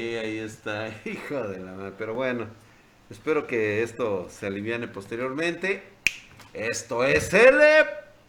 [0.00, 1.92] ahí está, hijo de la madre.
[1.96, 2.46] Pero bueno,
[3.10, 5.82] espero que esto se aliviane posteriormente.
[6.52, 7.54] Esto es el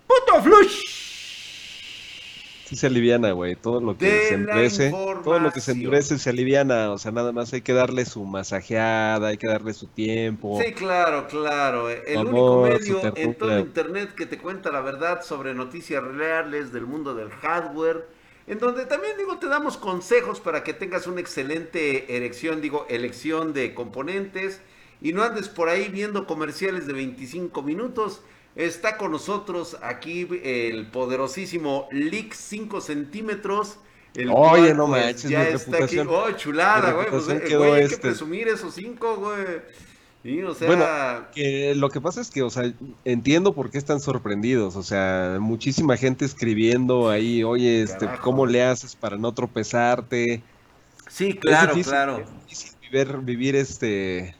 [0.05, 1.07] puto flush.
[2.65, 3.55] Sí se aliviana, güey.
[3.55, 6.91] Todo lo que se endurece, todo lo que se endurece se aliviana.
[6.91, 10.59] O sea, nada más hay que darle su masajeada, hay que darle su tiempo.
[10.61, 11.89] Sí, claro, claro.
[11.89, 16.85] El único medio en todo internet que te cuenta la verdad sobre noticias reales del
[16.85, 18.16] mundo del hardware.
[18.47, 23.51] En donde también, digo, te damos consejos para que tengas una excelente erección, digo, elección
[23.53, 24.61] de componentes.
[25.01, 28.21] Y no andes por ahí viendo comerciales de 25 minutos.
[28.55, 33.77] Está con nosotros aquí el poderosísimo Leak 5 centímetros.
[34.15, 35.99] El Oye, no me pues, ya está aquí.
[35.99, 37.07] Oh, chulada, güey.
[37.09, 37.97] Pues, eh, güey, hay que este.
[37.97, 39.61] presumir esos 5, güey.
[40.23, 40.67] O sea...
[40.67, 40.85] Bueno,
[41.33, 42.71] que lo que pasa es que, o sea,
[43.05, 44.75] entiendo por qué están sorprendidos.
[44.75, 50.41] O sea, muchísima gente escribiendo ahí, oye, este, ¿cómo le haces para no tropezarte?
[51.09, 52.19] Sí, claro, claro.
[52.19, 54.35] Es difícil vivir, vivir este.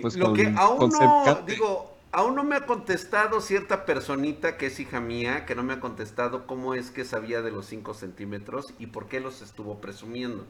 [0.00, 4.78] Pues, lo que aún no, digo, Aún no me ha contestado cierta personita que es
[4.78, 8.72] hija mía, que no me ha contestado cómo es que sabía de los 5 centímetros
[8.78, 10.46] y por qué los estuvo presumiendo.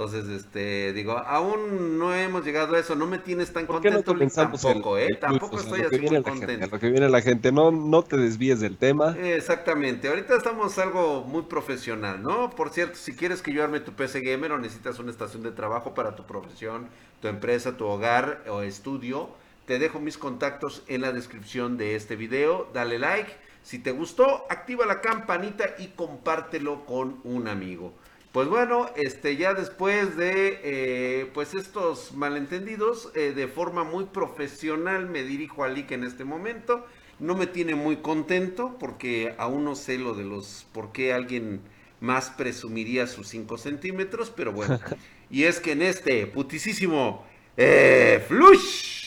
[0.00, 4.96] Entonces, este, digo, aún no hemos llegado a eso, no me tienes tan contento tampoco,
[4.96, 5.08] ¿eh?
[5.20, 6.68] tampoco estoy así muy contento.
[6.68, 9.14] lo que viene la gente, no, no te desvíes del tema.
[9.18, 12.48] Exactamente, ahorita estamos algo muy profesional, ¿no?
[12.48, 15.50] Por cierto, si quieres que yo arme tu PC Gamer o necesitas una estación de
[15.50, 16.88] trabajo para tu profesión,
[17.20, 19.28] tu empresa, tu hogar o estudio,
[19.66, 22.70] te dejo mis contactos en la descripción de este video.
[22.72, 23.30] Dale like.
[23.62, 27.92] Si te gustó, activa la campanita y compártelo con un amigo.
[28.32, 35.06] Pues bueno, este ya después de eh, pues estos malentendidos, eh, de forma muy profesional
[35.06, 36.86] me dirijo a Lick en este momento.
[37.18, 41.60] No me tiene muy contento porque aún no sé lo de los por qué alguien
[42.00, 44.78] más presumiría sus 5 centímetros, pero bueno.
[45.30, 49.00] y es que en este putisísimo eh, flush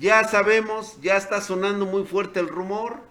[0.00, 3.09] ya sabemos, ya está sonando muy fuerte el rumor.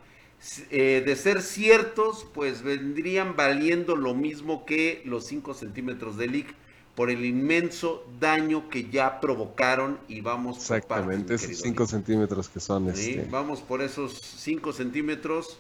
[0.71, 6.55] Eh, de ser ciertos, pues vendrían valiendo lo mismo que los 5 centímetros de leak
[6.95, 12.89] por el inmenso daño que ya provocaron y vamos Exactamente, esos 5 centímetros que son.
[12.89, 13.27] Este...
[13.29, 15.59] Vamos por esos 5 centímetros.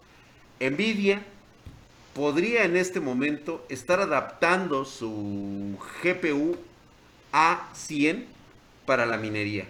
[0.59, 1.23] Nvidia
[2.13, 6.57] podría en este momento estar adaptando su GPU
[7.31, 8.25] a 100
[8.85, 9.65] para la minería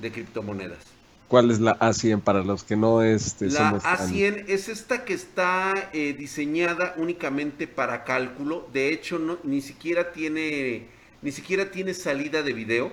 [0.00, 0.85] de criptomonedas.
[1.28, 5.90] ¿Cuál es la A100 para los que no este, La A100 es esta que está
[5.92, 8.68] eh, diseñada únicamente para cálculo.
[8.72, 10.86] De hecho, no, ni siquiera tiene
[11.22, 12.92] ni siquiera tiene salida de video.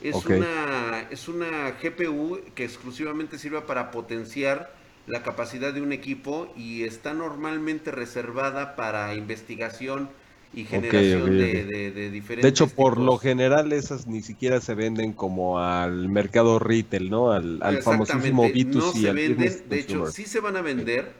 [0.00, 4.72] Es, una, es una GPU que exclusivamente sirve para potenciar
[5.06, 10.10] la capacidad de un equipo y está normalmente reservada para investigación
[10.54, 12.42] y generación De, diferentes.
[12.42, 17.32] De hecho, por lo general, esas ni siquiera se venden como al mercado retail, ¿no?
[17.32, 18.74] Al, al famosísimo B2C.
[18.74, 21.12] No se venden, de hecho, sí se van a vender.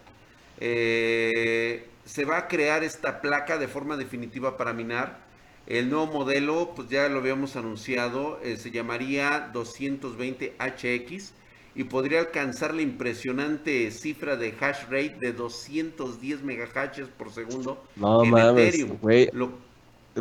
[0.60, 5.24] Eh, se va a crear esta placa de forma definitiva para minar.
[5.66, 11.30] El nuevo modelo, pues ya lo habíamos anunciado, eh, se llamaría 220HX
[11.74, 18.24] y podría alcanzar la impresionante cifra de hash rate de 210 megahashes por segundo no,
[18.24, 18.98] en Ethereum.
[19.00, 19.30] Güey,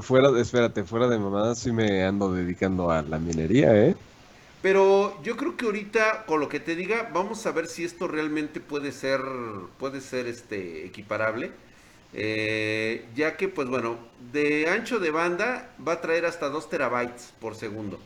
[0.02, 3.96] fuera, espérate, fuera de mamada sí me ando dedicando a la minería, ¿eh?
[4.64, 8.08] Pero yo creo que ahorita, con lo que te diga, vamos a ver si esto
[8.08, 9.20] realmente puede ser,
[9.78, 11.52] puede ser este equiparable.
[12.14, 13.98] Eh, ya que, pues bueno,
[14.32, 18.00] de ancho de banda va a traer hasta 2 terabytes por segundo.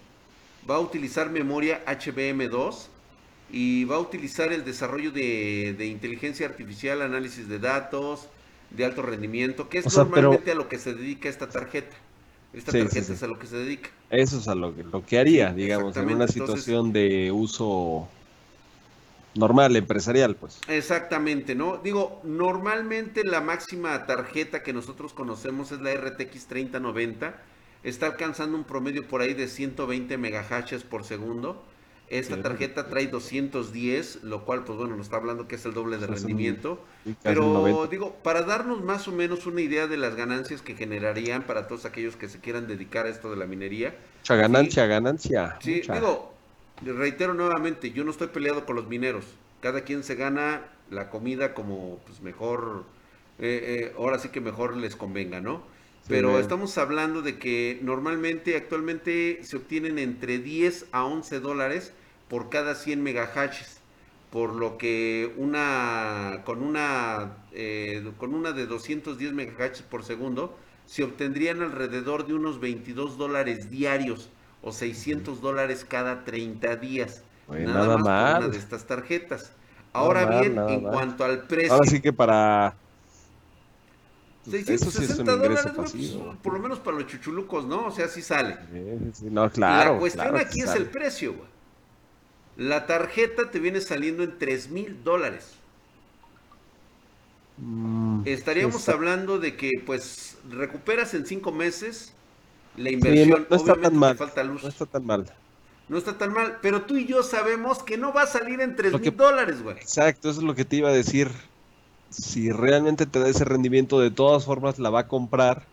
[0.67, 2.87] Va a utilizar memoria HBM2
[3.49, 8.27] y va a utilizar el desarrollo de, inteligencia artificial, análisis de datos,
[8.71, 11.95] de alto rendimiento, que es normalmente a lo que se dedica esta tarjeta.
[12.53, 13.89] Esta tarjeta es a lo que se dedica.
[14.09, 18.07] Eso es a lo, lo que haría, digamos, en una situación de uso
[19.35, 20.59] normal, empresarial, pues.
[20.67, 21.77] Exactamente, ¿no?
[21.77, 27.35] Digo, normalmente la máxima tarjeta que nosotros conocemos es la RTX 3090.
[27.83, 31.63] Está alcanzando un promedio por ahí de 120 megahashes por segundo
[32.09, 35.97] esta tarjeta trae 210, lo cual, pues bueno, nos está hablando que es el doble
[35.97, 36.79] de rendimiento.
[37.21, 41.67] Pero digo, para darnos más o menos una idea de las ganancias que generarían para
[41.67, 43.95] todos aquellos que se quieran dedicar a esto de la minería.
[44.19, 45.57] Mucha ganancia, ganancia.
[45.61, 46.33] Sí, digo,
[46.81, 49.25] reitero nuevamente, yo no estoy peleado con los mineros.
[49.59, 52.85] Cada quien se gana la comida como pues mejor,
[53.39, 55.63] eh, eh, ahora sí que mejor les convenga, ¿no?
[56.07, 61.93] Pero estamos hablando de que normalmente, actualmente se obtienen entre 10 a 11 dólares
[62.29, 63.81] por cada 100 megahashes.
[64.31, 71.03] Por lo que una, con una, eh, con una de 210 megahashes por segundo, se
[71.03, 74.29] obtendrían alrededor de unos 22 dólares diarios
[74.61, 77.23] o 600 dólares cada 30 días.
[77.47, 79.53] nada, más por una de estas tarjetas.
[79.93, 81.73] Ahora bien, en cuanto al precio.
[81.73, 82.75] Ahora sí que para.
[84.49, 85.93] 660 dólares, pues,
[86.41, 87.87] por lo menos para los chuchulucos, ¿no?
[87.87, 88.57] O sea, sí sale.
[89.21, 89.93] no, claro.
[89.93, 91.47] La cuestión aquí es el precio, güey.
[92.57, 95.51] La tarjeta te viene saliendo en 3 mil dólares.
[97.57, 102.13] Mm, Estaríamos hablando de que, pues, recuperas en 5 meses
[102.75, 103.45] la inversión.
[103.49, 104.17] no, está tan mal.
[104.17, 104.63] Falta luz.
[104.63, 105.25] No está tan mal
[105.89, 106.59] no está tan mal.
[106.61, 109.77] Pero tú y yo sabemos que no va a salir en 3 mil dólares, güey.
[109.77, 111.29] Exacto, eso es lo que te iba a decir.
[112.09, 115.65] Si realmente te da ese rendimiento, de todas formas la va a comprar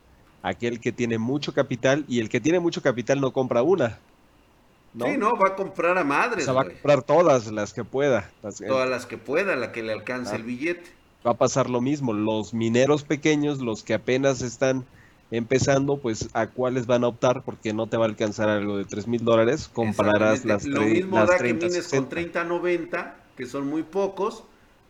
[0.42, 3.98] aquel que tiene mucho capital y el que tiene mucho capital no compra una.
[4.92, 5.06] ¿no?
[5.06, 6.44] Sí, no, va a comprar a madres.
[6.44, 8.30] O sea, va a comprar todas las que pueda.
[8.66, 10.36] todas las que pueda, la que le alcance ah.
[10.36, 10.90] el billete.
[11.26, 12.12] Va a pasar lo mismo.
[12.12, 14.84] Los mineros pequeños, los que apenas están
[15.30, 18.84] empezando, pues a cuáles van a optar porque no te va a alcanzar algo de
[18.84, 23.82] 3 mil dólares, comprarás las Lo mismo da que mines con 30-90, que son muy
[23.82, 24.44] pocos,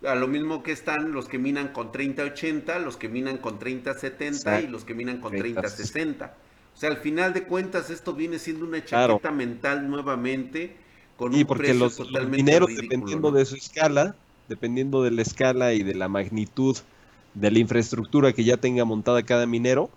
[0.07, 4.65] a lo mismo que están los que minan con 30-80, los que minan con 30-70
[4.65, 6.31] y los que minan con 30-60.
[6.75, 10.77] O sea, al final de cuentas esto viene siendo una chaqueta mental nuevamente
[11.17, 14.17] con un porque precio los, totalmente mineros, dependiendo de su escala,
[14.49, 16.77] dependiendo de la escala y de la magnitud
[17.35, 19.91] de la infraestructura que ya tenga montada cada minero,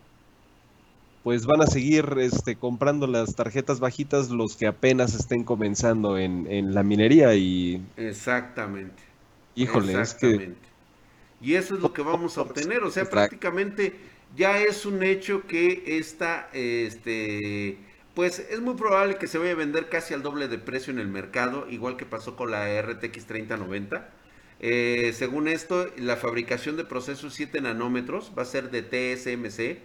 [1.24, 6.74] pues van a seguir este, comprando las tarjetas bajitas los que apenas estén comenzando en,
[6.74, 7.82] la minería y...
[7.98, 9.07] Exactamente.
[9.62, 10.54] Híjole, es que...
[11.42, 13.94] Y eso es lo que vamos a obtener, o sea, prácticamente
[14.36, 17.78] ya es un hecho que esta, este,
[18.16, 21.00] pues es muy probable que se vaya a vender casi al doble de precio en
[21.00, 24.10] el mercado, igual que pasó con la RTX 3090.
[24.60, 29.82] Eh, según esto, la fabricación de procesos 7 nanómetros va a ser de TSMC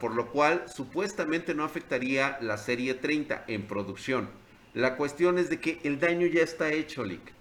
[0.00, 4.28] por lo cual supuestamente no afectaría la serie 30 en producción.
[4.74, 7.35] La cuestión es de que el daño ya está hecho, Lick.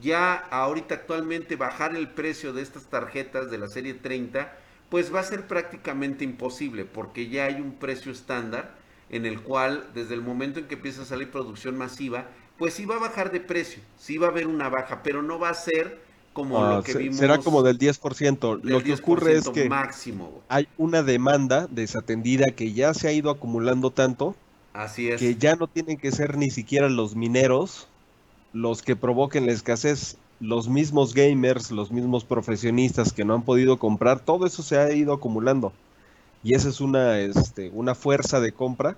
[0.00, 4.52] Ya ahorita actualmente bajar el precio de estas tarjetas de la serie 30,
[4.88, 8.76] pues va a ser prácticamente imposible, porque ya hay un precio estándar
[9.10, 12.26] en el cual desde el momento en que empieza a salir producción masiva,
[12.58, 15.38] pues sí va a bajar de precio, sí va a haber una baja, pero no
[15.38, 16.00] va a ser
[16.32, 17.16] como lo ah, que vimos.
[17.16, 18.60] Será como del 10%.
[18.62, 20.42] lo que ocurre es que máximo.
[20.48, 24.36] hay una demanda desatendida que ya se ha ido acumulando tanto.
[24.72, 25.18] Así es.
[25.18, 27.88] Que ya no tienen que ser ni siquiera los mineros
[28.58, 30.16] los que provoquen la escasez.
[30.40, 34.92] Los mismos gamers, los mismos profesionistas que no han podido comprar, todo eso se ha
[34.92, 35.72] ido acumulando.
[36.44, 38.96] Y esa es una, este, una fuerza de compra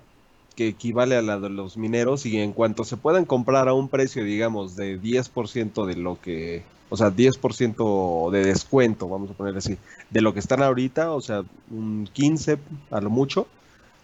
[0.55, 3.89] que equivale a la de los mineros y en cuanto se puedan comprar a un
[3.89, 9.55] precio, digamos, de 10% de lo que o sea, 10% de descuento, vamos a poner
[9.55, 9.77] así,
[10.09, 12.57] de lo que están ahorita, o sea, un 15
[12.91, 13.47] a lo mucho,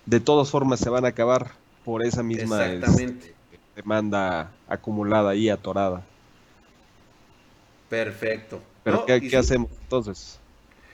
[0.05, 1.51] de todas formas se van a acabar
[1.83, 3.35] por esa misma este,
[3.77, 6.03] demanda acumulada y atorada.
[7.89, 8.61] Perfecto.
[8.83, 10.39] Pero ¿qué, hacemos entonces?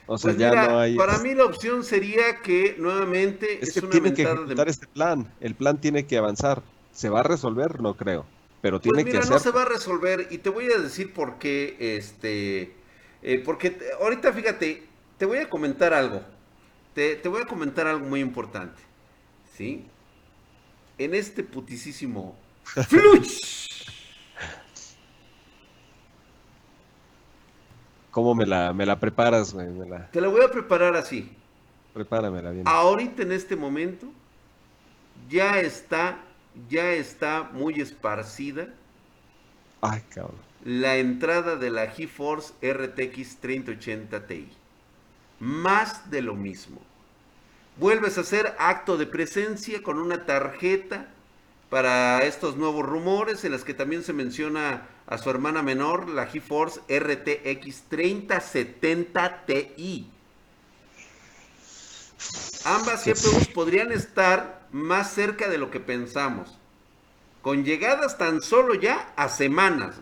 [0.05, 0.95] O sea, pues ya no hay...
[0.95, 5.31] Para mí la opción sería que nuevamente es, que tiene que ejecutar este plan.
[5.39, 6.61] El plan tiene que avanzar.
[6.91, 7.81] ¿Se va a resolver?
[7.81, 8.25] No creo
[8.63, 11.37] pero pues tiene mira, no se va a resolver y te voy a decir por
[11.37, 12.71] qué, este,
[13.21, 14.85] eh, porque ahorita fíjate,
[15.17, 16.21] te voy a comentar algo,
[16.93, 18.81] te, voy a comentar algo muy importante,
[19.53, 19.83] ¿sí?
[20.97, 22.37] En este putisísimo
[28.11, 29.67] ¿Cómo me la, me la preparas, güey?
[30.11, 31.35] Te la voy a preparar así.
[31.93, 32.67] Prepáramela bien.
[32.67, 34.07] Ahorita en este momento
[35.29, 36.19] ya está
[36.69, 38.67] ya está muy esparcida
[40.63, 44.49] la entrada de la GeForce RTX 3080 Ti.
[45.39, 46.81] Más de lo mismo.
[47.77, 51.07] Vuelves a hacer acto de presencia con una tarjeta
[51.73, 56.27] para estos nuevos rumores en las que también se menciona a su hermana menor, la
[56.27, 60.07] GeForce RTX 3070 Ti.
[62.65, 66.59] Ambas GPUs podrían estar más cerca de lo que pensamos.
[67.41, 69.95] Con llegadas tan solo ya a semanas.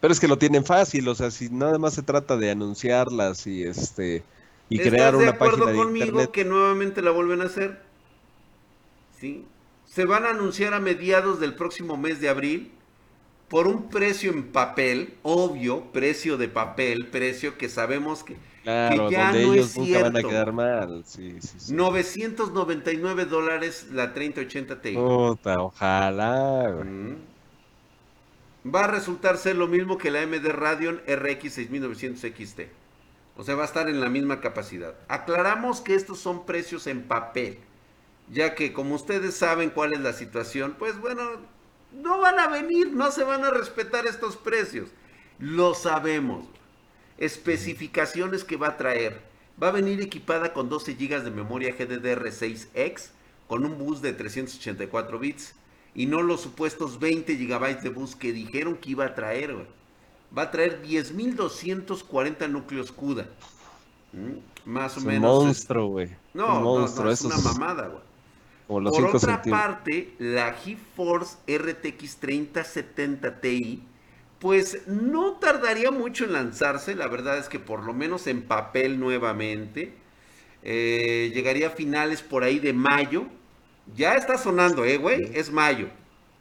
[0.00, 3.46] Pero es que lo tienen fácil, o sea, si nada más se trata de anunciarlas
[3.46, 4.24] y este
[4.70, 7.82] y crear una página de conmigo que nuevamente la vuelven a hacer?
[9.20, 9.44] ¿Sí?
[9.94, 12.72] Se van a anunciar a mediados del próximo mes de abril
[13.48, 19.26] por un precio en papel, obvio, precio de papel, precio que sabemos que Claro, ya
[19.26, 21.04] donde no ellos es nunca van a quedar mal.
[21.06, 21.72] Sí, sí, sí.
[21.74, 24.94] 999 dólares la 3080 Ti.
[24.94, 26.74] Puta, ojalá.
[28.66, 32.60] Va a resultar ser lo mismo que la AMD Radeon RX 6900 XT.
[33.36, 34.96] O sea, va a estar en la misma capacidad.
[35.06, 37.58] Aclaramos que estos son precios en papel,
[38.30, 41.22] ya que como ustedes saben cuál es la situación, pues bueno,
[41.92, 44.88] no van a venir, no se van a respetar estos precios.
[45.38, 46.46] Lo sabemos.
[47.18, 49.22] Especificaciones que va a traer.
[49.62, 53.10] Va a venir equipada con 12 GB de memoria GDDR6X,
[53.46, 55.54] con un bus de 384 bits,
[55.94, 59.54] y no los supuestos 20 GB de bus que dijeron que iba a traer.
[60.36, 63.28] Va a traer 10.240 núcleos CUDA.
[64.12, 64.38] ¿Mm?
[64.64, 65.38] Más o Es menos.
[65.38, 66.16] Un monstruo, güey.
[66.32, 68.02] No, no, no, es una mamada, güey.
[68.66, 69.74] Por 5 otra centímetros.
[69.78, 73.88] parte, la GeForce RTX 3070 Ti,
[74.38, 76.94] pues no tardaría mucho en lanzarse.
[76.94, 80.02] La verdad es que por lo menos en papel nuevamente.
[80.62, 83.28] eh, llegaría a finales por ahí de mayo.
[83.86, 85.30] Ya está sonando, eh, güey.
[85.34, 85.90] Es mayo.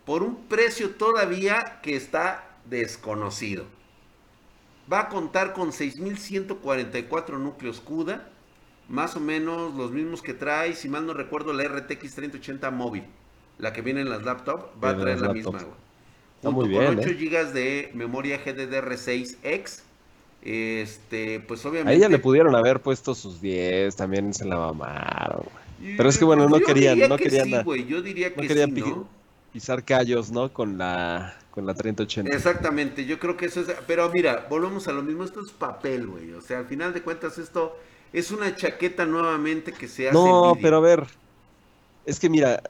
[0.06, 3.68] Por un precio todavía que está desconocido.
[4.92, 8.33] Va a contar con 6144 núcleos CUDA.
[8.90, 13.04] Más o menos los mismos que trae, si mal no recuerdo, la RTX 3080 móvil.
[13.58, 15.36] La que viene en las laptops, va a traer la laptops.
[15.36, 15.84] misma, güey.
[16.36, 17.14] Está Junto muy con bien, 8 ¿eh?
[17.14, 19.82] GB de memoria GDDR6X.
[20.46, 21.96] Este, pues A obviamente.
[21.98, 25.44] ella le pudieron haber puesto sus 10, también se la mamaron.
[25.80, 25.96] güey.
[25.98, 28.02] Pero es que, bueno, Yo no querían- diría no que querían sí, la- güey, Yo
[28.02, 29.08] diría No que querían sí, pi- ¿no?
[29.54, 30.52] pisar callos, ¿no?
[30.52, 32.36] Con la, con la 3080.
[32.36, 33.68] Exactamente, yo creo que eso es.
[33.88, 35.24] Pero mira, volvemos a lo mismo.
[35.24, 36.34] Esto es papel, güey.
[36.34, 37.78] O sea, al final de cuentas, esto
[38.14, 40.18] es una chaqueta nuevamente que se hace.
[40.18, 41.08] No, pero a ver,
[42.06, 42.62] es que mira,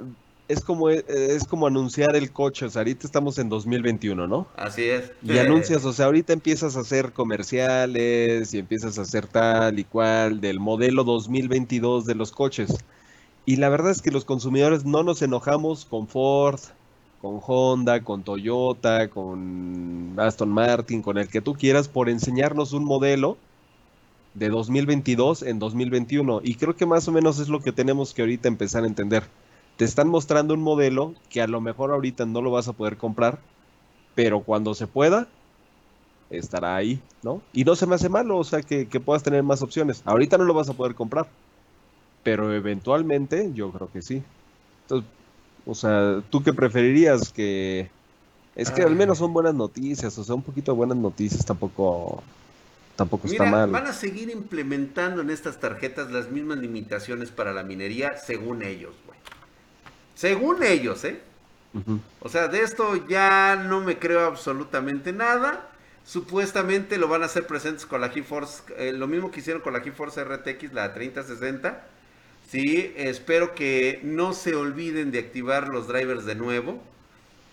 [0.48, 4.48] es como, es como anunciar el coche, o sea, ahorita estamos en 2021, ¿no?
[4.56, 5.12] Así es.
[5.22, 9.84] Y anuncias, o sea, ahorita empiezas a hacer comerciales y empiezas a hacer tal y
[9.84, 12.78] cual del modelo 2022 de los coches.
[13.46, 16.60] Y la verdad es que los consumidores no nos enojamos con Ford,
[17.22, 22.86] con Honda, con Toyota, con Aston Martin, con el que tú quieras, por enseñarnos un
[22.86, 23.38] modelo
[24.34, 26.42] de 2022 en 2021.
[26.44, 29.24] Y creo que más o menos es lo que tenemos que ahorita empezar a entender.
[29.78, 32.98] Te están mostrando un modelo que a lo mejor ahorita no lo vas a poder
[32.98, 33.40] comprar,
[34.16, 35.28] pero cuando se pueda,
[36.30, 37.42] estará ahí, ¿no?
[37.54, 40.04] Y no se me hace malo, o sea, que, que puedas tener más opciones.
[40.06, 41.28] Ahorita no lo vas a poder comprar,
[42.24, 44.24] pero eventualmente yo creo que sí.
[44.84, 45.10] Entonces,
[45.66, 47.32] o sea, ¿tú qué preferirías?
[47.32, 47.90] Que
[48.56, 48.96] es que al Ay.
[48.96, 52.24] menos son buenas noticias, o sea, un poquito de buenas noticias tampoco,
[52.96, 53.70] tampoco está mal.
[53.70, 58.94] van a seguir implementando en estas tarjetas las mismas limitaciones para la minería, según ellos,
[59.06, 59.20] güey.
[60.16, 61.22] Según ellos, ¿eh?
[62.20, 65.70] O sea, de esto ya no me creo absolutamente nada.
[66.06, 69.74] Supuestamente lo van a hacer presentes con la GeForce, eh, lo mismo que hicieron con
[69.74, 71.84] la GeForce RTX, la 3060.
[72.48, 76.84] Sí, espero que no se olviden de activar los drivers de nuevo.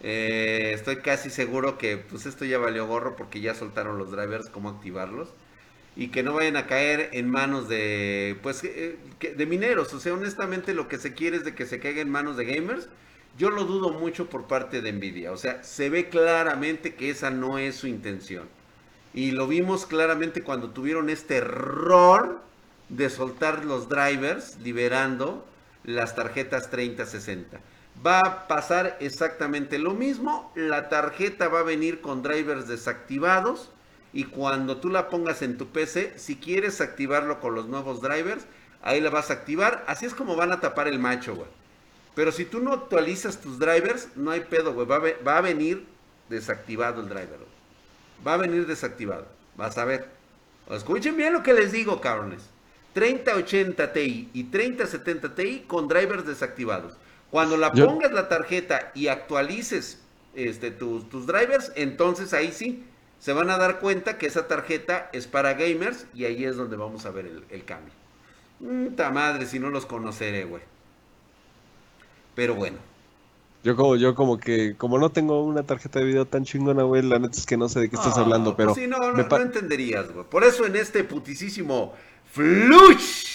[0.01, 4.49] Eh, estoy casi seguro que pues esto ya valió gorro porque ya soltaron los drivers,
[4.51, 5.35] cómo activarlos.
[5.97, 9.93] Y que no vayan a caer en manos de, pues, eh, de mineros.
[9.95, 12.45] O sea, honestamente lo que se quiere es de que se caiga en manos de
[12.47, 12.89] gamers.
[13.37, 15.33] Yo lo dudo mucho por parte de Nvidia.
[15.33, 18.49] O sea, se ve claramente que esa no es su intención.
[19.13, 22.43] Y lo vimos claramente cuando tuvieron este error
[22.89, 25.47] de soltar los drivers, liberando
[25.85, 27.61] las tarjetas 3060.
[28.05, 30.53] Va a pasar exactamente lo mismo.
[30.55, 33.71] La tarjeta va a venir con drivers desactivados.
[34.13, 38.47] Y cuando tú la pongas en tu PC, si quieres activarlo con los nuevos drivers,
[38.83, 39.85] ahí la vas a activar.
[39.87, 41.49] Así es como van a tapar el macho, güey.
[42.15, 44.87] Pero si tú no actualizas tus drivers, no hay pedo, güey.
[44.87, 45.87] Va, a venir
[46.29, 47.39] desactivado el driver.
[48.27, 49.27] Va a venir desactivado.
[49.57, 50.09] Vas a ver.
[50.71, 52.43] Escuchen bien lo que les digo, cabrones.
[52.95, 56.95] 3080 Ti y 3070 Ti con drivers desactivados.
[57.31, 60.01] Cuando la Yo- pongas la tarjeta y actualices
[60.35, 62.85] este, tus, tus drivers, entonces ahí sí
[63.19, 66.77] se van a dar cuenta que esa tarjeta es para gamers y ahí es donde
[66.77, 67.93] vamos a ver el, el cambio.
[68.59, 70.63] Puta madre, si no los conoceré, güey.
[72.35, 72.79] Pero bueno.
[73.63, 77.03] Yo como, yo como que, como no tengo una tarjeta de video tan chingona, güey,
[77.03, 79.37] la neta es que no sé de qué estás hablando, pero pues sí, no, no
[79.37, 80.25] entenderías, güey.
[80.25, 81.95] Por eso en este putisísimo
[82.33, 83.30] Flush.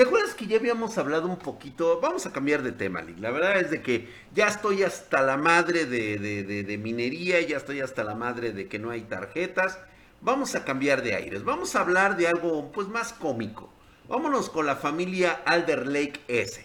[0.00, 2.00] ¿Te acuerdas que ya habíamos hablado un poquito?
[2.00, 3.18] Vamos a cambiar de tema, Lick.
[3.18, 7.58] La verdad es de que ya estoy hasta la madre de, de- de- minería, ya
[7.58, 9.78] estoy hasta la madre de que no hay tarjetas.
[10.22, 11.44] Vamos a cambiar de aires.
[11.44, 13.70] Vamos a hablar de algo pues más cómico.
[14.08, 16.64] Vámonos con la familia Alder Lake S.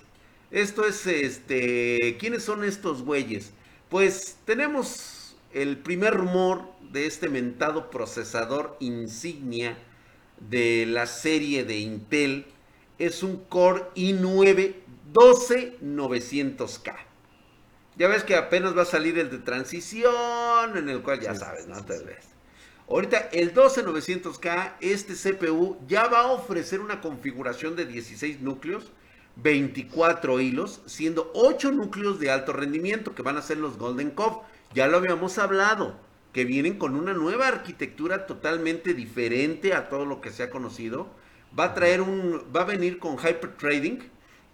[0.50, 2.16] Esto es este.
[2.18, 3.52] ¿Quiénes son estos güeyes?
[3.90, 9.78] Pues tenemos el primer rumor de este mentado procesador insignia
[10.40, 12.46] de la serie de Intel.
[12.98, 14.76] Es un Core i9
[15.16, 16.94] 12900K.
[17.98, 21.68] Ya ves que apenas va a salir el de transición, en el cual ya sabes,
[21.68, 21.84] ¿no?
[21.86, 22.26] Tal vez.
[22.90, 28.92] Ahorita el 12900K, este CPU ya va a ofrecer una configuración de 16 núcleos,
[29.38, 34.46] 24 hilos, siendo 8 núcleos de alto rendimiento que van a ser los Golden Cove.
[34.74, 35.96] Ya lo habíamos hablado,
[36.34, 41.08] que vienen con una nueva arquitectura totalmente diferente a todo lo que se ha conocido.
[41.58, 44.00] Va a traer un, va a venir con Hyper Trading,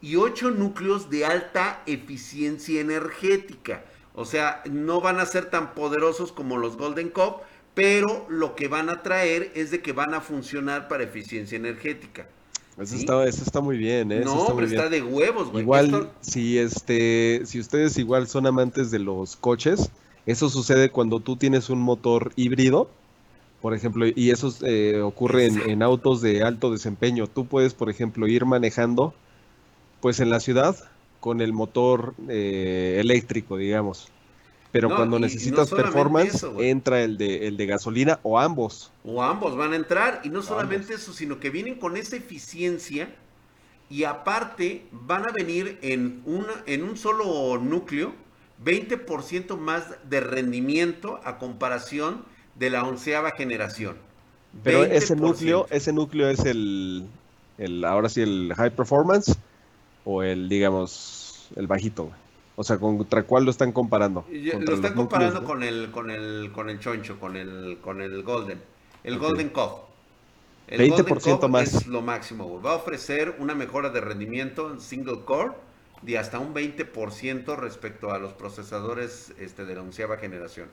[0.01, 3.83] y 8 núcleos de alta eficiencia energética.
[4.15, 7.37] O sea, no van a ser tan poderosos como los Golden Cup,
[7.73, 12.27] pero lo que van a traer es de que van a funcionar para eficiencia energética.
[12.77, 14.21] Eso, está, eso está muy bien, ¿eh?
[14.25, 15.63] No, pero está de huevos, güey.
[15.63, 19.91] Igual, si, este, si ustedes igual son amantes de los coches,
[20.25, 22.89] eso sucede cuando tú tienes un motor híbrido,
[23.61, 27.27] por ejemplo, y eso eh, ocurre en, en, autos de alto desempeño.
[27.27, 29.13] Tú puedes, por ejemplo, ir manejando
[30.01, 30.75] pues en la ciudad
[31.21, 34.09] con el motor eh, eléctrico, digamos.
[34.71, 38.91] Pero cuando necesitas performance, entra el de, el de gasolina o ambos.
[39.03, 40.21] O ambos van a entrar.
[40.23, 43.13] Y no solamente eso, sino que vienen con esa eficiencia.
[43.89, 48.13] Y aparte van a venir en, una, en un solo núcleo
[48.63, 52.23] 20% más de rendimiento a comparación
[52.61, 53.95] de la onceava generación.
[54.63, 57.07] Pero ese núcleo, ese núcleo es el,
[57.57, 59.35] el, ahora sí, el high performance
[60.05, 62.11] o el, digamos, el bajito?
[62.55, 64.25] O sea, ¿contra cuál lo están comparando?
[64.29, 68.61] Lo están comparando con el, con el, con el choncho, con el, con el golden,
[69.03, 69.89] el golden cup.
[70.67, 71.73] El 20% más.
[71.73, 75.53] Es lo máximo, Va a ofrecer una mejora de rendimiento en single core
[76.03, 80.67] de hasta un 20% respecto a los procesadores este, de la onceava generación.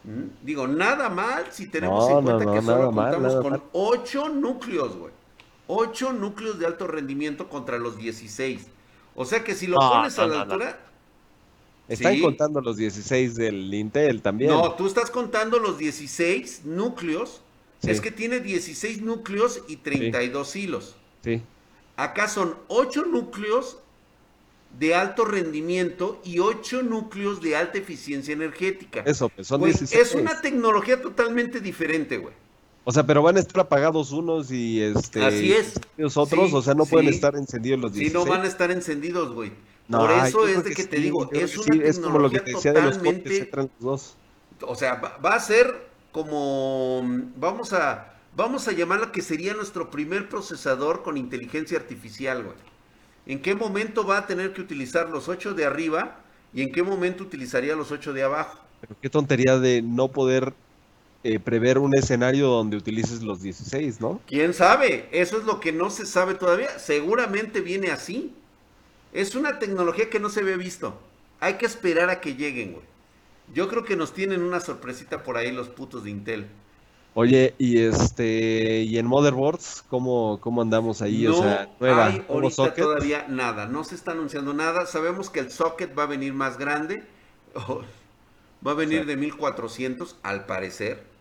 [0.04, 0.25] ¿Mm?
[0.43, 5.12] Digo, nada mal si tenemos en cuenta que solo contamos con 8 núcleos, güey.
[5.67, 8.67] 8 núcleos de alto rendimiento contra los 16.
[9.15, 10.78] O sea que si lo pones a la altura,
[11.88, 14.52] están contando los 16 del Intel también.
[14.52, 17.41] No, tú estás contando los 16 núcleos.
[17.84, 20.95] Es que tiene 16 núcleos y 32 hilos.
[21.24, 21.41] Sí.
[21.98, 23.78] Acá son 8 núcleos
[24.80, 29.04] de alto rendimiento y 8 núcleos de alta eficiencia energética.
[29.06, 30.02] Eso, pues son 16.
[30.02, 32.34] Es una tecnología totalmente diferente, güey.
[32.88, 35.26] O sea, pero van a estar apagados unos y este.
[35.26, 35.74] Así es.
[35.98, 38.12] Los otros, o sea, no pueden estar encendidos los 16.
[38.12, 39.52] Sí, no van a estar encendidos, güey.
[39.89, 42.52] Por eso es de que, te digo, es una tecnología es como lo que te
[42.52, 44.15] decía totalmente, de los dos.
[44.62, 47.04] O sea, va, a ser como
[47.36, 52.56] vamos a vamos a llamarlo que sería nuestro primer procesador con inteligencia artificial, güey.
[53.26, 56.19] ¿En qué momento va a tener que utilizar los 8 de arriba
[56.54, 58.60] y en qué momento utilizaría los 8 de abajo?
[58.82, 60.54] Pero qué tontería de no poder
[61.27, 64.21] eh, prever un escenario donde utilices los 16, ¿no?
[64.27, 65.09] ¿Quién sabe?
[65.11, 66.77] Eso es lo que no se sabe todavía.
[66.77, 68.31] Seguramente viene así.
[69.11, 70.99] Es una tecnología que no se había visto.
[71.39, 72.85] Hay que esperar a que lleguen, güey.
[73.55, 76.45] Yo creo que nos tienen una sorpresita por ahí los putos de Intel.
[77.15, 81.23] Oye, y este, y en motherboards, ¿cómo, cómo andamos ahí?
[81.23, 84.85] No o sea, nueva, hay ahorita todavía nada, no se está anunciando nada.
[84.85, 87.03] Sabemos que el socket va a venir más grande,
[88.67, 91.14] va a venir de 1400 al parecer,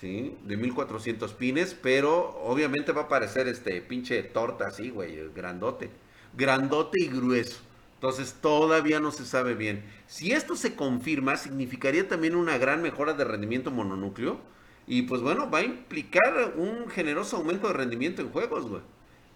[0.00, 0.36] ¿sí?
[0.44, 5.90] De 1400 pines, pero obviamente va a parecer este pinche torta así, güey, grandote
[6.34, 7.60] grandote y grueso.
[7.94, 9.84] Entonces todavía no se sabe bien.
[10.06, 14.40] Si esto se confirma, significaría también una gran mejora de rendimiento mononúcleo.
[14.86, 18.82] Y pues bueno, va a implicar un generoso aumento de rendimiento en juegos, güey.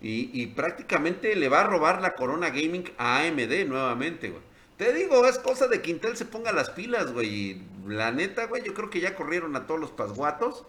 [0.05, 4.43] Y, prácticamente le va a robar la corona gaming a AMD nuevamente, güey.
[4.83, 7.63] Te digo, es cosa de que Intel se ponga las pilas, güey.
[7.87, 10.65] La neta, güey, yo creo que ya corrieron a todos los pasguatos.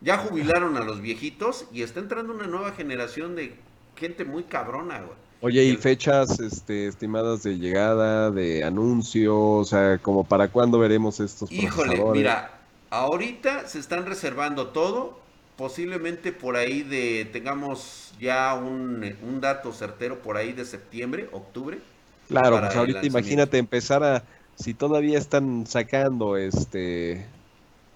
[0.00, 1.66] Ya jubilaron a los viejitos.
[1.72, 3.56] Y está entrando una nueva generación de
[3.96, 5.18] gente muy cabrona, güey.
[5.40, 9.36] Oye, ¿y fechas este, estimadas de llegada, de anuncio?
[9.36, 15.18] O sea, como para cuándo veremos estos Híjole, mira, ahorita se están reservando todo.
[15.56, 21.80] Posiblemente por ahí de tengamos ya un, dato certero por ahí de septiembre, octubre.
[22.28, 24.24] Claro, pues ahorita imagínate empezar a,
[24.56, 27.26] si todavía están sacando este...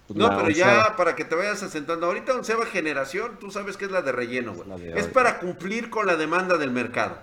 [0.06, 3.86] pues, no, pero ya para que te vayas asentando, ahorita onceava generación, tú sabes que
[3.86, 4.92] es la de relleno, güey.
[4.94, 7.18] Es para cumplir con la demanda del mercado.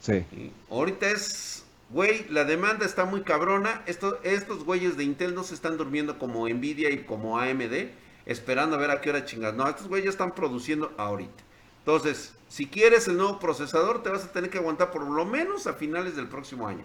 [0.00, 0.24] Sí.
[0.70, 3.82] Ahorita es, güey, la demanda está muy cabrona.
[3.86, 7.88] Esto, estos güeyes de Intel no se están durmiendo como Nvidia y como AMD,
[8.26, 9.54] esperando a ver a qué hora chingas.
[9.54, 11.43] No, estos güeyes están produciendo ahorita.
[11.84, 15.66] Entonces, si quieres el nuevo procesador, te vas a tener que aguantar por lo menos
[15.66, 16.84] a finales del próximo año.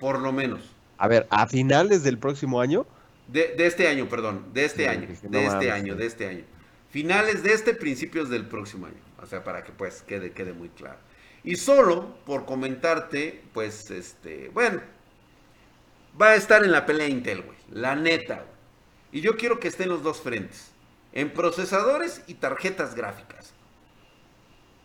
[0.00, 0.62] Por lo menos.
[0.96, 2.86] A ver, ¿a finales del próximo año?
[3.28, 4.46] De, este año, perdón.
[4.54, 5.08] De este año.
[5.22, 6.44] de este año, de este año.
[6.90, 8.96] Finales de este, principios del próximo año.
[9.22, 10.98] O sea, para que pues quede, quede muy claro.
[11.42, 14.80] Y solo por comentarte, pues, este, bueno,
[16.20, 17.58] va a estar en la pelea Intel, güey.
[17.70, 18.46] La neta, güey.
[19.12, 20.70] Y yo quiero que esté en los dos frentes.
[21.12, 23.53] En procesadores y tarjetas gráficas.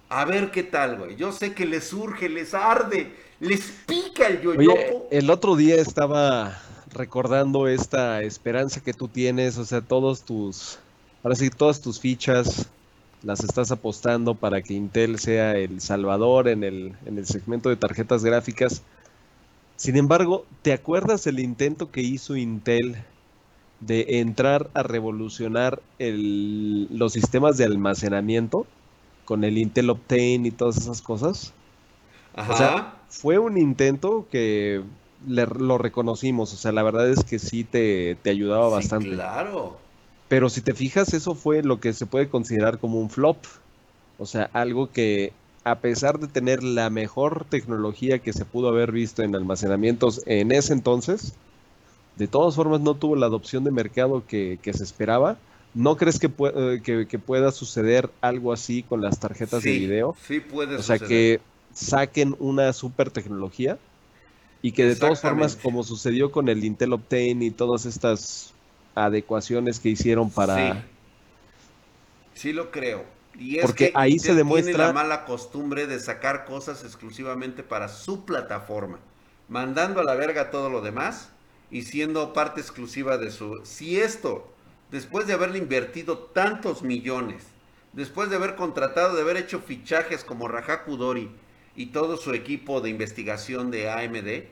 [0.10, 1.16] A ver qué tal, güey.
[1.16, 5.08] Yo sé que les surge, les arde, les pica el yoyopo.
[5.12, 6.60] el otro día estaba
[6.92, 10.80] recordando esta esperanza que tú tienes, o sea, todos tus,
[11.24, 12.68] ahora sí, todas tus fichas
[13.22, 17.76] las estás apostando para que Intel sea el salvador en el, en el segmento de
[17.76, 18.82] tarjetas gráficas.
[19.76, 22.98] Sin embargo, ¿te acuerdas el intento que hizo Intel
[23.80, 28.66] de entrar a revolucionar los sistemas de almacenamiento?
[29.30, 31.54] Con el Intel Optane y todas esas cosas.
[32.36, 32.52] Ajá.
[32.52, 34.82] O sea, fue un intento que
[35.28, 36.52] lo reconocimos.
[36.52, 39.12] O sea, la verdad es que sí te, ayudaba bastante.
[39.12, 39.78] Claro.
[40.30, 43.38] Pero si te fijas, eso fue lo que se puede considerar como un flop.
[44.18, 45.32] O sea, algo que
[45.64, 50.52] a pesar de tener la mejor tecnología que se pudo haber visto en almacenamientos en
[50.52, 51.36] ese entonces,
[52.16, 55.38] de todas formas no tuvo la adopción de mercado que, que se esperaba
[55.74, 60.16] ¿No crees eh, que, que, pueda suceder algo así con las tarjetas de video?
[60.28, 61.42] Sí, puede O sea, que
[61.74, 63.78] saquen una super tecnología
[64.62, 68.54] y que de todas formas, como sucedió con el Intel Optane y todas estas
[68.96, 70.74] adecuaciones que hicieron para...
[70.74, 70.80] Sí,
[72.34, 73.06] sí lo creo.
[73.38, 77.88] Y es Porque ahí se demuestra tiene la mala costumbre de sacar cosas exclusivamente para
[77.88, 79.00] su plataforma,
[79.48, 81.30] mandando a la verga todo lo demás
[81.72, 83.62] y siendo parte exclusiva de su...
[83.64, 84.52] Si esto
[84.92, 87.44] después de haberle invertido tantos millones,
[87.94, 91.30] después de haber contratado, de haber hecho fichajes como Raja Kudori
[91.76, 94.46] y todo su equipo de investigación de AMD,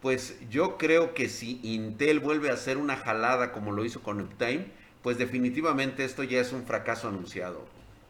[0.00, 4.20] pues yo creo que si Intel vuelve a hacer una jalada como lo hizo con
[4.20, 4.66] Uptime,
[5.02, 7.64] pues definitivamente esto ya es un fracaso anunciado.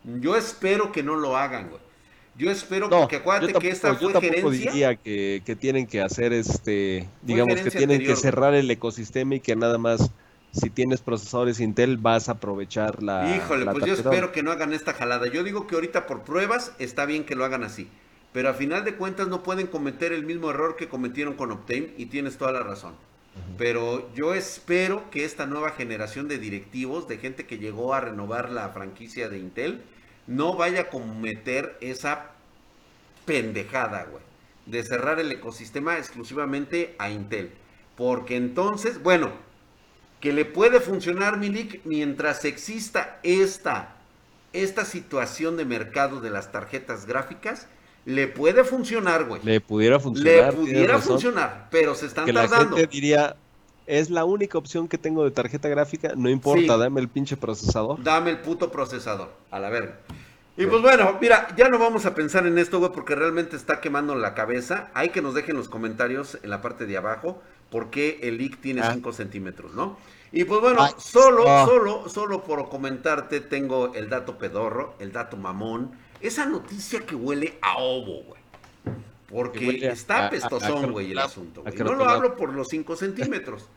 [0.05, 1.81] Yo espero que no lo hagan, güey.
[2.37, 6.33] Yo espero que acuérdate que esta fue yo tampoco diría que, que, tienen que hacer
[6.33, 10.12] este, digamos que tienen que cerrar el ecosistema y que nada más
[10.52, 13.37] si tienes procesadores Intel vas a aprovechar la...
[13.37, 15.26] Híjole, pues yo espero que no hagan esta jalada.
[15.26, 17.88] Yo digo que ahorita por pruebas está bien que lo hagan así.
[18.32, 21.94] Pero a final de cuentas no pueden cometer el mismo error que cometieron con Optane
[21.96, 22.94] y tienes toda la razón.
[23.56, 28.50] Pero yo espero que esta nueva generación de directivos, de gente que llegó a renovar
[28.50, 29.82] la franquicia de Intel,
[30.26, 32.32] no vaya a cometer esa
[33.24, 34.22] pendejada, güey.
[34.66, 37.52] De cerrar el ecosistema exclusivamente a Intel.
[37.96, 39.30] Porque entonces, bueno,
[40.20, 43.96] que le puede funcionar, Milik, mientras exista esta,
[44.52, 47.68] esta situación de mercado de las tarjetas gráficas,
[48.04, 49.42] le puede funcionar, güey.
[49.44, 50.54] Le pudiera funcionar.
[50.54, 52.70] Le pudiera funcionar, pero se están que tardando.
[52.70, 53.37] La gente diría,
[53.87, 58.02] es la única opción que tengo de tarjeta gráfica, no importa, dame el pinche procesador.
[58.02, 59.98] Dame el puto procesador, a la verga.
[60.57, 63.81] Y pues bueno, mira, ya no vamos a pensar en esto, güey, porque realmente está
[63.81, 64.90] quemando la cabeza.
[64.92, 68.61] Hay que nos dejen los comentarios en la parte de abajo por qué el leak
[68.61, 69.12] tiene 5 ah.
[69.12, 69.98] centímetros, ¿no?
[70.31, 75.92] Y pues bueno, solo, solo, solo por comentarte tengo el dato pedorro, el dato mamón,
[76.20, 78.38] esa noticia que huele a ovo, güey.
[79.28, 81.62] Porque está pestosón, güey, el asunto.
[81.62, 81.76] Güey.
[81.78, 83.68] No lo hablo por los 5 centímetros.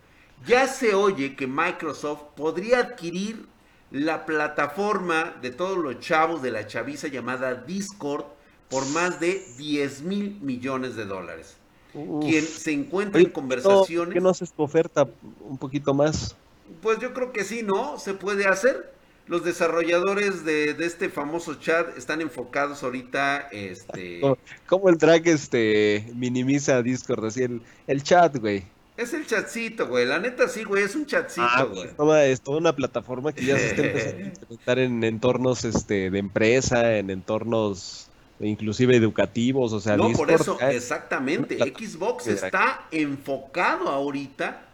[0.46, 3.46] Ya se oye que Microsoft podría adquirir
[3.92, 8.26] la plataforma de todos los chavos de la chaviza llamada Discord
[8.70, 11.58] por más de 10 mil millones de dólares.
[11.94, 14.14] Quien se encuentra en conversaciones.
[14.14, 15.08] ¿Qué no haces tu oferta
[15.42, 16.36] un poquito más?
[16.82, 18.00] Pues yo creo que sí, ¿no?
[18.00, 18.92] Se puede hacer.
[19.28, 24.20] Los desarrolladores de, este famoso chat están enfocados ahorita, este...
[24.66, 27.26] ¿Cómo el track este, minimiza Discord?
[27.26, 28.66] Así el, el chat, güey.
[28.98, 30.06] Es el chatcito, güey.
[30.06, 30.84] La neta sí, güey.
[30.84, 31.64] Es un chatcito, ah,
[31.98, 32.32] güey.
[32.32, 36.20] es toda una plataforma que ya se está empezando a implementar en entornos este, de
[36.20, 38.11] empresa, en entornos
[38.48, 41.58] inclusive educativos, o sea, no, por eso, exactamente.
[41.58, 44.66] Xbox está enfocado ahorita,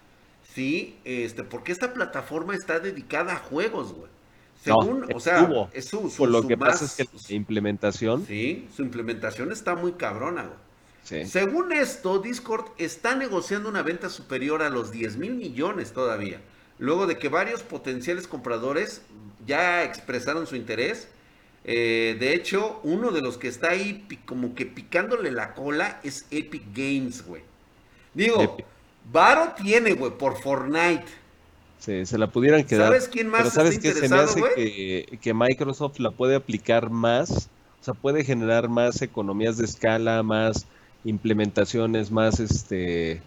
[0.54, 4.10] sí, este, porque esta plataforma está dedicada a juegos, güey.
[4.64, 8.26] Según, o sea, es su, por lo que pasa es que la implementación.
[8.26, 11.26] Sí, su implementación está muy cabrona, güey.
[11.26, 16.42] Según esto, Discord está negociando una venta superior a los 10 mil millones todavía.
[16.80, 19.02] Luego de que varios potenciales compradores
[19.46, 21.08] ya expresaron su interés.
[21.64, 26.26] Eh, de hecho, uno de los que está ahí como que picándole la cola es
[26.32, 27.42] Epic Games, güey.
[28.14, 28.58] Digo,
[29.12, 31.06] Varo tiene, güey, por Fortnite.
[31.80, 32.88] Sí, se la pudieran quedar.
[32.88, 36.90] ¿Sabes quién más Pero ¿sabes que Se me hace que, que, Microsoft la puede aplicar
[36.90, 37.50] más,
[37.82, 40.66] o sea, puede generar más economías de escala, más
[41.04, 43.22] implementaciones, más este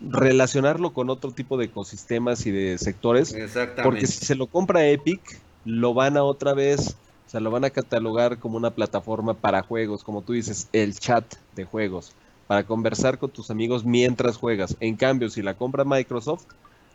[0.00, 3.32] relacionarlo con otro tipo de ecosistemas y de sectores.
[3.34, 3.82] Exactamente.
[3.82, 5.20] Porque si se lo compra Epic,
[5.64, 6.96] lo van a otra vez,
[7.30, 10.98] o sea, lo van a catalogar como una plataforma para juegos, como tú dices, el
[10.98, 12.12] chat de juegos,
[12.48, 14.76] para conversar con tus amigos mientras juegas.
[14.80, 16.42] En cambio, si la compra Microsoft,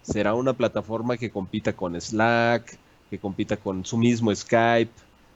[0.02, 2.78] será una plataforma que compita con Slack,
[3.10, 4.92] que compita con su mismo Skype,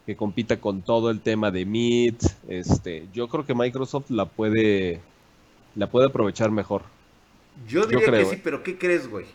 [0.05, 2.21] que compita con todo el tema de Meet.
[2.49, 4.99] Este, yo creo que Microsoft la puede,
[5.75, 6.83] la puede aprovechar mejor.
[7.69, 8.41] Yo diría que sí, ¿eh?
[8.43, 9.27] pero ¿qué crees, güey?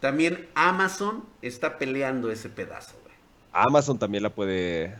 [0.00, 3.07] También Amazon está peleando ese pedazo, güey.
[3.62, 4.94] Amazon también la puede.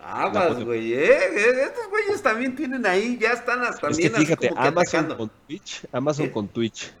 [0.00, 1.64] Aguas, güey, ¿eh?
[1.64, 5.86] Estos güeyes también tienen ahí, ya están hasta también es que fíjate, Amazon con Twitch,
[5.92, 6.30] Amazon ¿Eh?
[6.30, 6.92] con Twitch.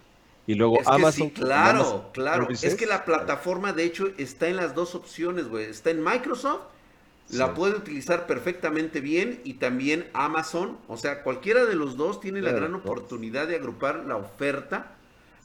[0.46, 1.30] Y luego es Amazon.
[1.30, 2.48] Que sí, claro, claro.
[2.50, 5.66] Es que la plataforma, de hecho, está en las dos opciones, güey.
[5.66, 6.62] Está en Microsoft,
[7.30, 10.78] la puede utilizar perfectamente bien, y también Amazon.
[10.88, 14.92] O sea, cualquiera de los dos tiene la gran oportunidad de agrupar la oferta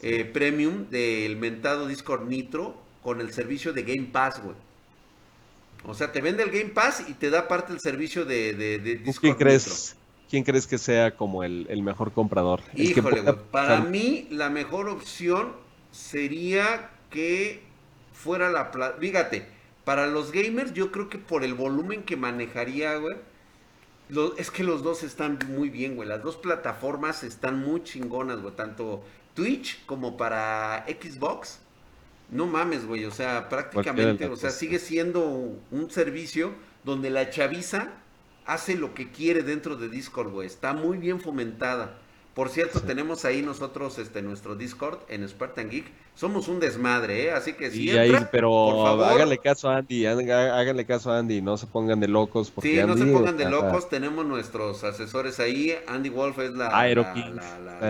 [0.01, 4.55] eh, premium del mentado Discord Nitro con el servicio de Game Pass, güey.
[5.85, 8.79] O sea, te vende el Game Pass y te da parte del servicio de, de,
[8.79, 9.95] Discord ¿Quién crees,
[10.29, 12.61] ¿Quién crees que sea como el, mejor comprador?
[12.75, 13.35] Híjole, güey.
[13.51, 15.53] Para mí, la mejor opción
[15.91, 17.63] sería que
[18.13, 18.71] fuera la...
[18.99, 19.47] Fíjate,
[19.85, 23.15] para los gamers yo creo que por el volumen que manejaría, güey,
[24.37, 26.07] es que los dos están muy bien, güey.
[26.07, 28.53] Las dos plataformas están muy chingonas, güey.
[28.55, 31.59] Tanto Twitch como para Xbox.
[32.31, 33.05] No mames, güey.
[33.05, 35.21] O sea, prácticamente, o sea, sigue siendo
[35.71, 37.89] un servicio donde la chaviza
[38.45, 40.47] hace lo que quiere dentro de Discord, güey.
[40.47, 41.97] Está muy bien fomentada.
[42.33, 45.91] Por cierto, tenemos ahí nosotros este nuestro Discord en Spartan Geek.
[46.15, 47.31] Somos un desmadre, ¿eh?
[47.31, 47.89] Así que sí.
[47.91, 52.49] ahí, pero háganle caso a Andy, háganle caso a Andy, no se pongan de locos.
[52.49, 53.89] Porque sí, no se pongan de locos.
[53.89, 55.75] Tenemos nuestros asesores ahí.
[55.87, 56.69] Andy Wolf es la,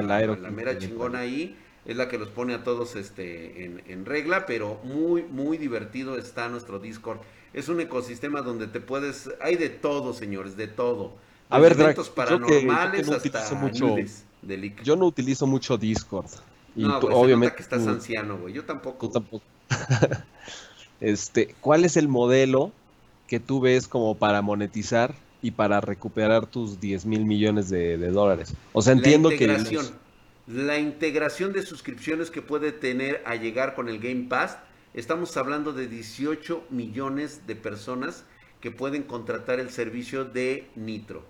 [0.01, 1.55] la, mera chingona ahí.
[1.85, 6.17] Es la que los pone a todos este, en, en regla, pero muy, muy divertido
[6.17, 7.19] está nuestro Discord.
[7.53, 9.29] Es un ecosistema donde te puedes...
[9.41, 11.13] Hay de todo, señores, de todo.
[11.49, 11.75] A ver,
[12.15, 13.95] paranormales yo que, no mucho,
[14.83, 16.29] yo no utilizo mucho Discord.
[16.75, 18.53] Y no, obviamente que estás anciano, güey.
[18.53, 19.07] Yo tampoco.
[19.07, 19.43] Tú tampoco.
[21.01, 22.71] este, ¿cuál es el modelo
[23.27, 28.53] que tú ves como para monetizar y para recuperar tus 10 mil millones de, dólares?
[28.71, 29.47] O sea, entiendo que...
[30.49, 34.57] La integración de suscripciones que puede tener a llegar con el Game Pass,
[34.95, 38.25] estamos hablando de 18 millones de personas
[38.59, 41.23] que pueden contratar el servicio de Nitro,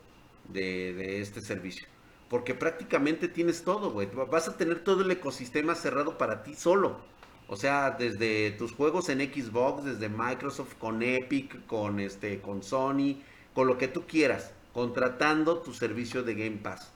[0.48, 1.86] de, de este servicio.
[2.30, 4.08] Porque prácticamente tienes todo, güey.
[4.32, 7.02] Vas a tener todo el ecosistema cerrado para ti solo.
[7.50, 13.18] O sea, desde tus juegos en Xbox, desde Microsoft, con Epic, con este, con Sony,
[13.54, 16.94] con lo que tú quieras, contratando tu servicio de Game Pass.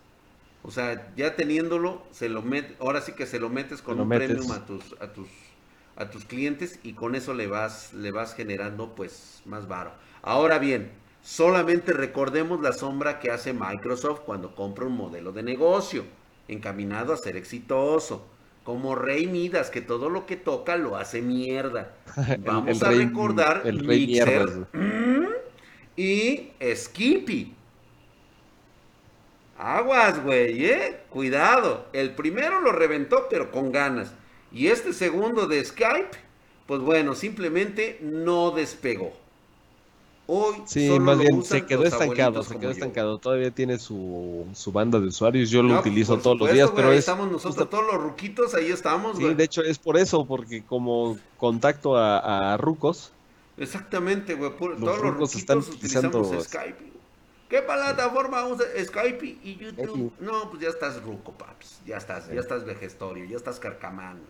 [0.63, 4.09] O sea, ya teniéndolo, se lo met, ahora sí que se lo metes con un
[4.09, 5.27] premium a tus, a tus,
[5.95, 9.91] a tus clientes y con eso le vas, le vas generando pues más varo.
[10.21, 10.91] Ahora bien,
[11.23, 16.03] Solamente recordemos la sombra que hace Microsoft cuando compra un modelo de negocio
[16.49, 18.27] encaminado a ser exitoso.
[18.65, 21.93] Como Rey Midas, que todo lo que toca lo hace mierda.
[22.45, 24.67] Vamos a recordar el Rey Mixer
[25.95, 27.55] y Skippy.
[29.63, 30.99] Aguas, güey, eh.
[31.09, 31.85] Cuidado.
[31.93, 34.11] El primero lo reventó, pero con ganas.
[34.51, 36.17] Y este segundo de Skype,
[36.67, 39.13] pues bueno, simplemente no despegó.
[40.27, 43.17] Hoy sí, más bien se quedó estancado, se quedó estancado.
[43.19, 45.49] Todavía tiene su, su, banda de usuarios.
[45.49, 49.17] Yo lo utilizo todos los días, pero estamos nosotros todos los ruquitos, ahí estamos.
[49.17, 53.13] Sí, de hecho es por eso, porque como contacto a, rucos.
[53.55, 54.51] Exactamente, güey.
[54.57, 56.93] Todos los rucos están utilizando Skype.
[57.53, 60.11] ¿Qué plataforma usa Skype y YouTube?
[60.19, 61.81] No, pues ya estás ruco, paps.
[61.85, 64.25] Ya estás, ya estás vejestorio, ya estás carcamando.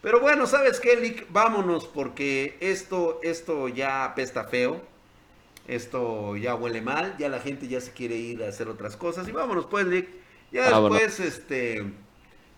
[0.00, 1.26] Pero bueno, ¿sabes qué, Lick?
[1.30, 4.80] Vámonos porque esto, esto ya apesta feo
[5.68, 9.28] esto ya huele mal, ya la gente ya se quiere ir a hacer otras cosas.
[9.28, 10.08] Y vámonos pues, Lick.
[10.50, 11.84] Ya después, este,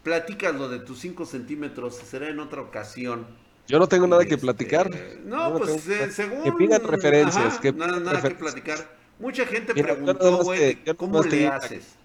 [0.04, 3.26] platicas lo de tus 5 centímetros, será en otra ocasión.
[3.66, 4.90] Yo no tengo nada que este, platicar.
[5.24, 6.44] No, pues eh, según...
[6.44, 7.60] Que pidan referencias.
[7.74, 8.96] nada, que platicar.
[9.18, 11.98] Mucha gente preguntó, güey, ¿cómo le haces?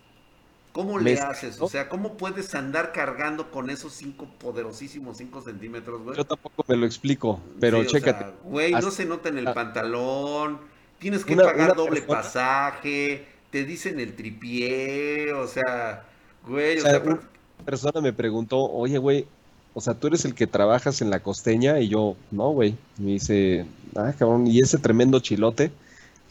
[0.72, 1.62] ¿Cómo le haces?
[1.62, 6.18] O sea, ¿cómo puedes andar cargando con esos cinco poderosísimos 5 centímetros, güey?
[6.18, 8.26] Yo tampoco me lo explico, pero chécate.
[8.44, 9.54] güey, no se nota en el ah.
[9.54, 10.60] pantalón,
[10.98, 16.06] tienes que pagar doble pasaje, te dicen el tripié, o sea,
[16.48, 16.80] güey.
[16.80, 17.20] O sea, una
[17.64, 19.28] persona me preguntó, oye, güey,
[19.76, 22.76] o sea, tú eres el que trabajas en la costeña y yo, no, güey.
[22.98, 25.72] Me dice, ah, cabrón, y ese tremendo chilote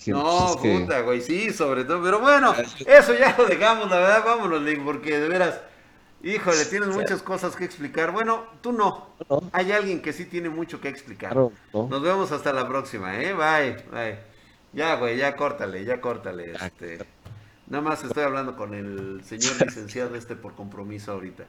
[0.06, 2.02] no, pues puta, güey, sí, sobre todo.
[2.02, 2.54] Pero bueno,
[2.86, 5.60] eso ya lo dejamos, la verdad, vámonos, Link, porque de veras,
[6.22, 8.12] híjole, tienes muchas cosas que explicar.
[8.12, 9.10] Bueno, tú no.
[9.52, 11.36] Hay alguien que sí tiene mucho que explicar.
[11.36, 13.32] Nos vemos hasta la próxima, ¿eh?
[13.32, 14.18] Bye, bye.
[14.72, 16.52] Ya, güey, ya córtale, ya córtale.
[16.52, 16.98] Este.
[17.66, 21.44] Nada más estoy hablando con el señor licenciado este por compromiso ahorita.